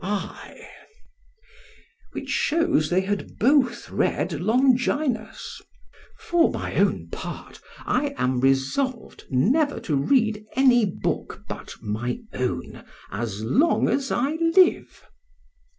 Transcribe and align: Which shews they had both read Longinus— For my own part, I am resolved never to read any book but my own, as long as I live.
Which 2.13 2.27
shews 2.29 2.89
they 2.89 3.01
had 3.01 3.37
both 3.37 3.91
read 3.91 4.33
Longinus— 4.41 5.61
For 6.17 6.49
my 6.49 6.73
own 6.77 7.09
part, 7.11 7.61
I 7.85 8.15
am 8.17 8.39
resolved 8.39 9.25
never 9.29 9.79
to 9.81 9.95
read 9.95 10.43
any 10.55 10.85
book 10.85 11.43
but 11.47 11.75
my 11.83 12.17
own, 12.33 12.83
as 13.11 13.43
long 13.43 13.87
as 13.89 14.09
I 14.11 14.39
live. 14.55 15.03